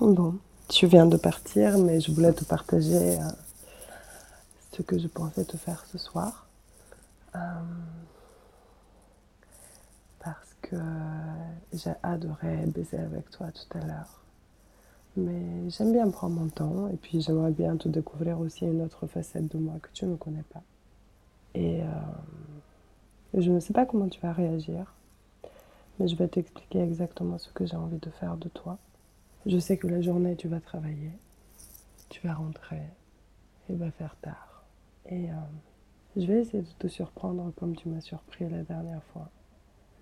[0.00, 3.28] Bon, tu viens de partir, mais je voulais te partager euh,
[4.70, 6.46] ce que je pensais te faire ce soir.
[7.34, 7.38] Euh,
[10.20, 10.76] parce que
[11.72, 14.22] j'ai adoré baiser avec toi tout à l'heure.
[15.16, 19.08] Mais j'aime bien prendre mon temps et puis j'aimerais bien te découvrir aussi une autre
[19.08, 20.62] facette de moi que tu ne connais pas.
[21.54, 21.86] Et euh,
[23.34, 24.94] je ne sais pas comment tu vas réagir,
[25.98, 28.78] mais je vais t'expliquer exactement ce que j'ai envie de faire de toi.
[29.46, 31.12] Je sais que la journée, tu vas travailler,
[32.08, 32.82] tu vas rentrer,
[33.70, 34.64] il va faire tard.
[35.06, 35.34] Et euh,
[36.16, 39.30] je vais essayer de te surprendre comme tu m'as surpris la dernière fois.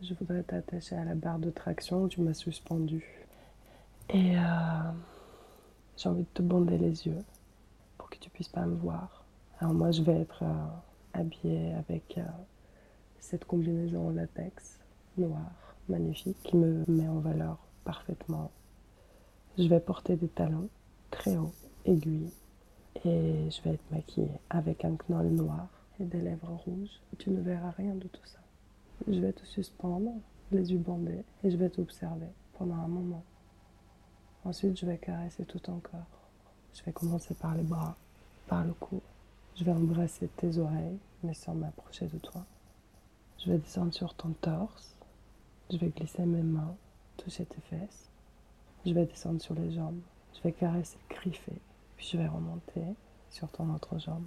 [0.02, 3.26] Je voudrais t'attacher à la barre de traction où tu m'as suspendu.
[4.08, 4.40] Et euh,
[5.96, 7.22] j'ai envie de te bander les yeux
[7.98, 9.22] pour que tu puisses pas me voir.
[9.60, 10.66] Alors moi, je vais être euh,
[11.12, 12.18] habillée avec
[13.20, 14.78] cette combinaison en latex
[15.18, 15.52] noir,
[15.88, 18.50] magnifique, qui me met en valeur parfaitement
[19.58, 20.68] je vais porter des talons
[21.10, 22.32] très hauts, aiguilles,
[23.04, 25.68] et je vais être maquillée avec un knoll noir
[25.98, 27.00] et des lèvres rouges.
[27.18, 28.38] Tu ne verras rien de tout ça.
[29.08, 30.12] Je vais te suspendre,
[30.52, 33.24] les yeux bandés, et je vais t'observer pendant un moment.
[34.44, 36.06] Ensuite, je vais caresser tout ton corps.
[36.74, 37.96] Je vais commencer par les bras,
[38.46, 39.00] par le cou.
[39.56, 42.44] Je vais embrasser tes oreilles, mais sans m'approcher de toi.
[43.38, 44.96] Je vais descendre sur ton torse.
[45.70, 46.76] Je vais glisser mes mains,
[47.16, 48.10] toucher tes fesses.
[48.86, 49.98] Je vais descendre sur les jambes.
[50.32, 51.60] Je vais caresser, griffer.
[51.96, 52.84] Puis je vais remonter
[53.30, 54.26] sur ton autre jambe.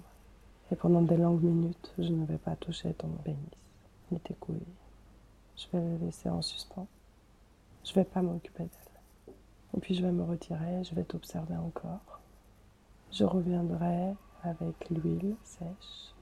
[0.70, 3.38] Et pendant des longues minutes, je ne vais pas toucher ton pénis,
[4.12, 4.60] ni tes couilles.
[5.56, 6.86] Je vais les laisser en suspens.
[7.84, 9.34] Je ne vais pas m'occuper d'elles.
[9.74, 12.20] Et puis je vais me retirer, je vais t'observer encore.
[13.12, 16.14] Je reviendrai avec l'huile sèche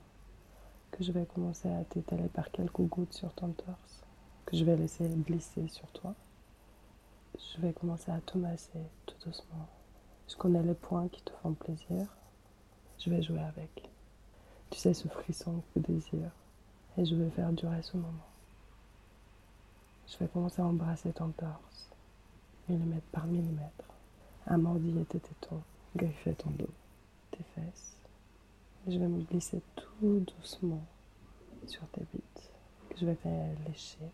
[0.93, 4.05] que je vais commencer à t'étaler par quelques gouttes sur ton torse,
[4.47, 6.15] que je vais laisser glisser sur toi.
[7.39, 9.69] Je vais commencer à te masser tout doucement.
[10.29, 12.09] Je connais les points qui te font plaisir?
[12.99, 13.89] Je vais jouer avec.
[14.71, 16.33] Tu sais, ce frisson que tu désires.
[16.97, 18.27] Et je vais faire durer ce moment.
[20.09, 21.91] Je vais commencer à embrasser ton torse,
[22.69, 23.85] millimètre par millimètre,
[24.47, 25.63] à mordiller tes tétons,
[25.95, 26.71] griffer ton dos,
[27.31, 27.97] tes fesses.
[28.87, 30.83] Et je vais me glisser tout doucement
[31.67, 32.53] sur tes bites,
[32.91, 34.11] que je vais faire lécher,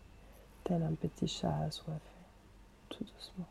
[0.63, 2.14] tel un petit chat assoiffé
[2.97, 3.47] tout doucement.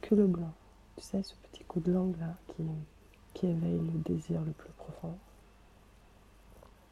[0.00, 0.52] Que le blanc.
[0.96, 2.34] Tu sais, ce petit coup de langue là
[3.34, 5.16] qui, éveille le désir le plus profond.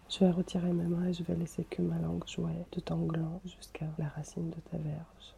[0.08, 3.04] Je vais retirer mes mains et je vais laisser que ma langue jouer de ton
[3.04, 5.34] gland jusqu'à la racine de ta verge.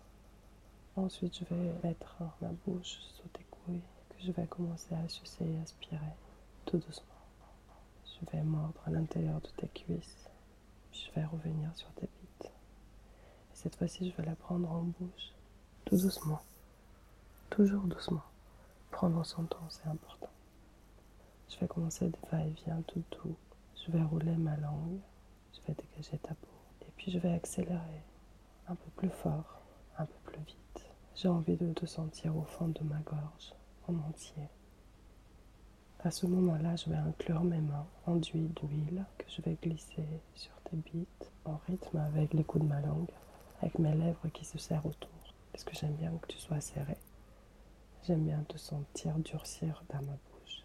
[0.94, 5.44] Ensuite, je vais mettre ma bouche sous tes couilles, que je vais commencer à sucer
[5.44, 6.14] et aspirer
[6.66, 7.06] tout doucement.
[8.04, 10.28] Je vais mordre à l'intérieur de tes cuisses,
[10.92, 12.52] je vais revenir sur tes bites.
[12.52, 15.32] Et cette fois-ci, je vais la prendre en bouche
[15.84, 16.40] tout doucement,
[17.50, 18.22] toujours doucement.
[18.90, 20.28] Prendre son temps, c'est important.
[21.48, 23.36] Je vais commencer des va-et-vient tout doux.
[23.76, 24.98] Je vais rouler ma langue,
[25.54, 26.48] je vais dégager ta peau.
[26.82, 28.02] Et puis je vais accélérer
[28.68, 29.60] un peu plus fort,
[29.98, 30.86] un peu plus vite.
[31.14, 33.54] J'ai envie de te sentir au fond de ma gorge,
[33.88, 34.48] en entier.
[36.02, 40.54] À ce moment-là, je vais inclure mes mains enduites d'huile que je vais glisser sur
[40.64, 43.10] tes bites en rythme avec les coups de ma langue,
[43.60, 45.10] avec mes lèvres qui se serrent autour
[45.52, 46.96] parce que j'aime bien que tu sois serré.
[48.04, 50.64] J'aime bien te sentir durcir dans ma bouche.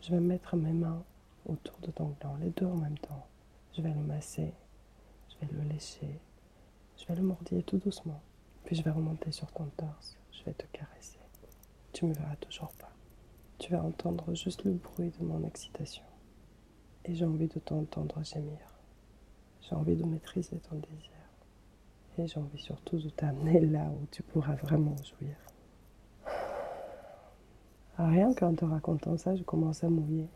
[0.00, 1.02] Je vais mettre mes mains
[1.46, 3.26] autour de ton gland, les deux en même temps.
[3.76, 4.52] Je vais le masser,
[5.28, 6.20] je vais le lécher,
[6.96, 8.20] je vais le mordiller tout doucement.
[8.64, 11.18] Puis je vais remonter sur ton torse, je vais te caresser.
[11.92, 12.92] Tu me verras toujours pas.
[13.58, 16.04] Tu vas entendre juste le bruit de mon excitation.
[17.04, 18.60] Et j'ai envie de t'entendre gémir.
[19.62, 21.19] J'ai envie de maîtriser ton désir
[22.26, 25.36] j'ai envie surtout de t'amener là où tu pourras vraiment jouir.
[27.98, 30.26] Rien qu'en te racontant ça, je commence à mouiller.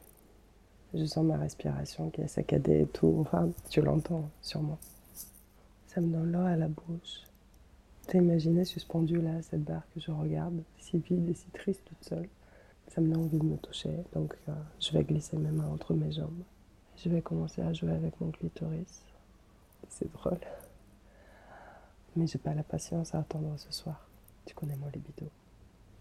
[0.93, 3.17] Je sens ma respiration qui est saccadée et tout.
[3.21, 4.79] Enfin, tu l'entends sûrement.
[5.87, 7.25] Ça me donne l'eau à la bouche.
[8.07, 12.05] T'as imaginé suspendu là, cette barre que je regarde, si vide et si triste toute
[12.05, 12.29] seule.
[12.89, 15.95] Ça me donne envie de me toucher, donc euh, je vais glisser mes mains entre
[15.95, 16.43] mes jambes.
[16.97, 19.03] Je vais commencer à jouer avec mon clitoris.
[19.89, 20.39] C'est drôle.
[22.17, 24.09] Mais j'ai pas la patience à attendre ce soir.
[24.47, 25.29] Tu connais mon libido.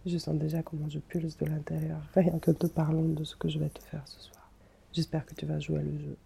[0.06, 3.48] Je sens déjà comment je pulse de l'intérieur, rien que te parlant de ce que
[3.48, 4.52] je vais te faire ce soir.
[4.92, 6.18] J'espère que tu vas jouer le jeu.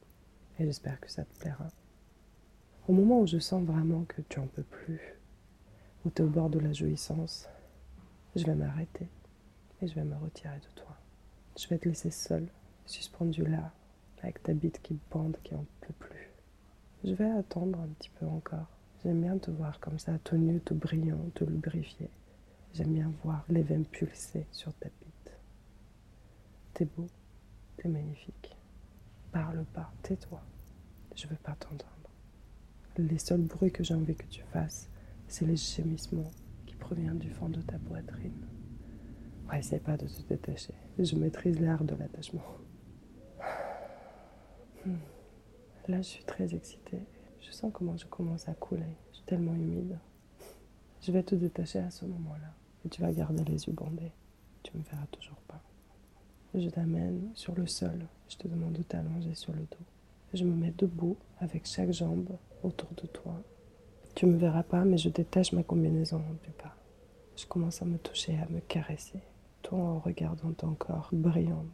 [0.60, 1.68] Et j'espère que ça te plaira.
[2.88, 5.00] Au moment où je sens vraiment que tu en peux plus,
[6.06, 7.48] où tu es au bord de la jouissance,
[8.36, 9.08] je vais m'arrêter
[9.82, 10.98] et je vais me retirer de toi.
[11.58, 12.48] Je vais te laisser seul,
[12.86, 13.72] suspendu là,
[14.24, 16.32] avec ta bite qui bande, qui en peut plus.
[17.04, 20.60] Je vais attendre un petit peu encore J'aime bien te voir comme ça, tout nu,
[20.60, 22.10] tout brillant, tout lubrifié.
[22.74, 25.34] J'aime bien voir les veines pulser sur ta bite.
[26.74, 27.08] T'es beau,
[27.78, 28.56] t'es magnifique.
[29.32, 30.42] Parle pas, tais-toi.
[31.16, 31.86] Je veux pas t'entendre.
[32.98, 34.90] Les seuls bruits que j'ai envie que tu fasses,
[35.28, 36.32] c'est les gémissements
[36.66, 38.46] qui proviennent du fond de ta poitrine.
[39.50, 40.74] Ouais, essaie pas de te détacher.
[40.98, 42.42] Je maîtrise l'art de l'attachement.
[44.86, 44.96] Hmm.
[45.88, 47.02] Là, je suis très excitée.
[47.42, 48.84] Je sens comment je commence à couler.
[49.12, 49.98] Je suis tellement humide.
[51.02, 52.54] Je vais te détacher à ce moment-là.
[52.86, 54.12] Et tu vas garder les yeux bandés.
[54.64, 55.62] Tu me verras toujours pas.
[56.54, 58.06] Je t'amène sur le sol.
[58.30, 59.86] Je te demande de t'allonger sur le dos.
[60.34, 62.30] Je me mets debout avec chaque jambe
[62.64, 63.42] autour de toi.
[64.16, 66.76] Tu me verras pas, mais je détache ma combinaison du pas.
[67.36, 69.22] Je commence à me toucher, à me caresser,
[69.62, 71.66] toi en regardant ton corps brillant.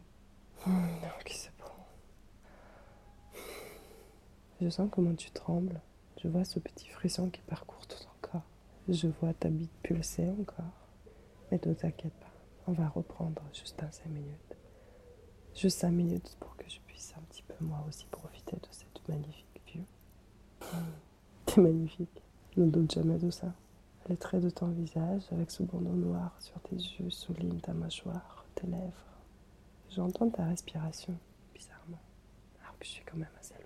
[0.66, 1.53] Oh, non.
[4.64, 5.78] Je sens comment tu trembles.
[6.22, 8.46] Je vois ce petit frisson qui parcourt tout ton corps.
[8.88, 10.88] Je vois ta bite pulser encore.
[11.52, 12.32] Mais ne t'inquiète pas,
[12.66, 14.56] on va reprendre juste un 5 minutes.
[15.54, 19.06] Juste 5 minutes pour que je puisse un petit peu moi aussi profiter de cette
[19.06, 19.84] magnifique vue.
[21.44, 22.22] T'es magnifique.
[22.56, 23.52] Ne doute jamais de ça.
[24.08, 28.46] Les traits de ton visage avec ce bandeau noir sur tes yeux soulignent ta mâchoire,
[28.54, 29.04] tes lèvres.
[29.90, 31.14] J'entends ta respiration,
[31.52, 32.00] bizarrement,
[32.62, 33.63] alors que je suis quand même assez.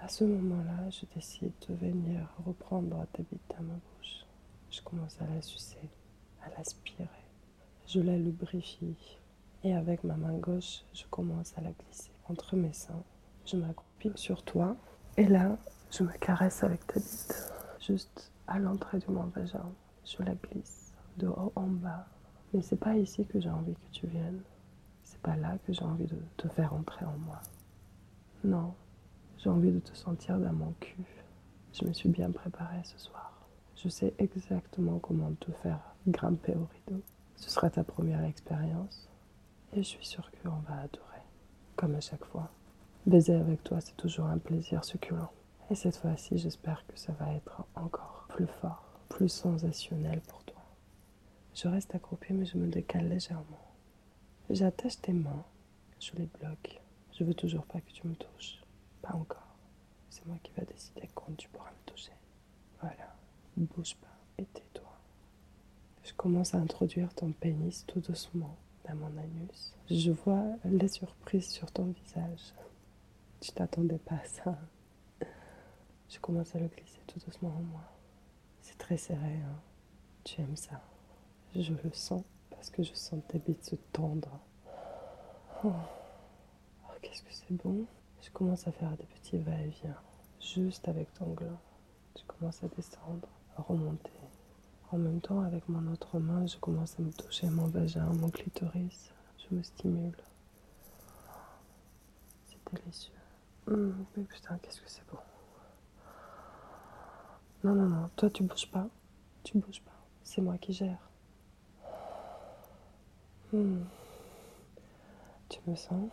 [0.00, 4.24] À ce moment-là, je décide de venir reprendre ta bite à ma bouche.
[4.70, 5.90] Je commence à la sucer,
[6.44, 7.08] à l'aspirer.
[7.86, 9.18] Je la lubrifie
[9.64, 13.02] et avec ma main gauche, je commence à la glisser entre mes seins.
[13.44, 14.76] Je m'accroupis sur toi
[15.16, 15.58] et là,
[15.90, 19.66] je me caresse avec ta bite, juste à l'entrée de mon vagin.
[20.04, 22.06] Je la glisse de haut en bas.
[22.54, 24.42] Mais c'est pas ici que j'ai envie que tu viennes.
[25.02, 27.40] C'est pas là que j'ai envie de te faire entrer en moi.
[28.44, 28.74] Non,
[29.38, 31.04] j'ai envie de te sentir dans mon cul.
[31.72, 33.46] Je me suis bien préparée ce soir.
[33.76, 37.00] Je sais exactement comment te faire grimper au rideau.
[37.36, 39.08] Ce sera ta première expérience.
[39.74, 41.22] Et je suis sûre qu'on va adorer.
[41.76, 42.50] Comme à chaque fois.
[43.06, 45.30] Baiser avec toi, c'est toujours un plaisir succulent.
[45.70, 50.62] Et cette fois-ci, j'espère que ça va être encore plus fort, plus sensationnel pour toi.
[51.54, 53.68] Je reste accroupie, mais je me décale légèrement.
[54.50, 55.44] J'attache tes mains,
[56.00, 56.80] je les bloque.
[57.12, 58.60] Je veux toujours pas que tu me touches.
[59.12, 59.56] Encore.
[60.10, 62.12] C'est moi qui va décider quand tu pourras me toucher.
[62.80, 63.14] Voilà.
[63.56, 64.06] Bouge pas
[64.38, 64.92] et tais-toi.
[66.04, 68.56] Je commence à introduire ton pénis tout doucement
[68.88, 69.74] dans mon anus.
[69.90, 72.54] Je vois la surprise sur ton visage.
[73.40, 74.58] Tu t'attendais pas à ça.
[76.08, 77.82] Je commence à le glisser tout doucement en moi.
[78.62, 79.60] C'est très serré, hein.
[80.24, 80.80] Tu aimes ça.
[81.54, 84.40] Je le sens parce que je sens tes bites se tendre.
[85.64, 87.86] Oh, oh qu'est-ce que c'est bon.
[88.22, 89.96] Je commence à faire des petits va-et-vient,
[90.40, 91.58] juste avec ton gland.
[92.16, 94.10] Je commence à descendre, à remonter.
[94.90, 98.30] En même temps, avec mon autre main, je commence à me toucher mon vagin, mon
[98.30, 99.12] clitoris.
[99.38, 100.16] Je me stimule.
[102.46, 103.12] C'est délicieux.
[103.66, 105.18] Hum, mais putain, qu'est-ce que c'est bon.
[107.64, 108.88] Non, non, non, toi tu bouges pas.
[109.44, 109.92] Tu bouges pas.
[110.22, 111.10] C'est moi qui gère.
[113.52, 113.84] Hum.
[115.48, 116.10] Tu me sens?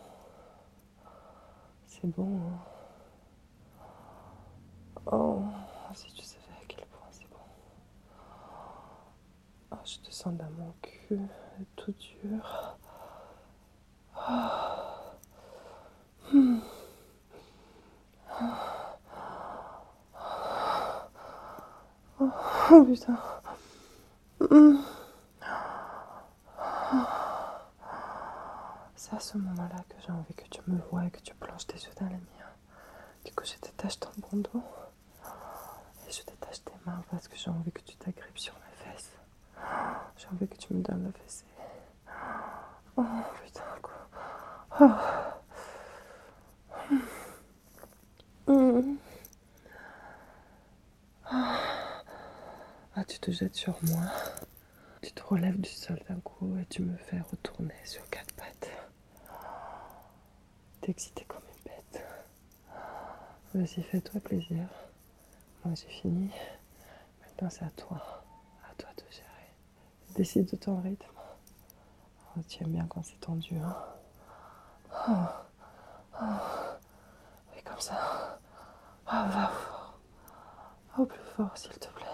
[2.00, 2.28] C'est bon.
[2.28, 2.58] Hein.
[5.12, 5.42] Oh,
[5.94, 7.36] si tu savais à quel point c'est bon.
[9.72, 11.20] Oh, je te sens dans mon cul,
[11.76, 12.76] tout dur.
[22.18, 23.18] Oh, putain.
[29.08, 31.64] C'est à ce moment-là que j'ai envie que tu me vois et que tu plonges
[31.64, 32.50] tes yeux dans les miens.
[33.24, 34.64] Du coup, je détache ton bandeau.
[36.08, 39.12] Et je détache tes mains parce que j'ai envie que tu t'agrippes sur mes fesses.
[40.16, 41.44] J'ai envie que tu me donnes le fessé.
[42.96, 43.04] Oh
[43.44, 44.08] putain, quoi.
[52.96, 54.02] Ah, tu te jettes sur moi.
[55.00, 58.75] Tu te relèves du sol d'un coup et tu me fais retourner sur quatre pattes
[60.90, 62.04] excité comme une bête.
[63.54, 64.66] Vas-y, fais-toi plaisir.
[65.64, 66.30] Moi, j'ai fini.
[67.22, 68.24] Maintenant, c'est à toi.
[68.70, 69.50] À toi de gérer.
[70.14, 71.06] Décide de ton rythme.
[72.36, 73.76] Oh, tu aimes bien quand c'est tendu, hein
[75.08, 76.22] oh.
[77.54, 78.38] Oui, comme ça.
[79.06, 79.98] Oh, va fort.
[80.98, 82.06] Oh, plus fort, s'il te plaît.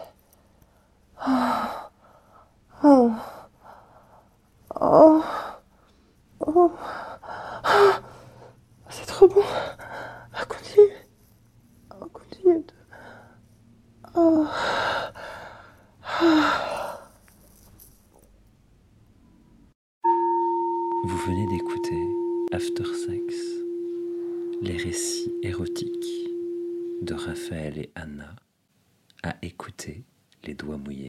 [12.44, 12.58] Oh.
[21.04, 22.08] Vous venez d'écouter
[22.52, 23.34] After Sex,
[24.60, 26.28] les récits érotiques
[27.02, 28.34] de Raphaël et Anna
[29.22, 30.04] à écouter
[30.44, 31.00] les doigts mouillés.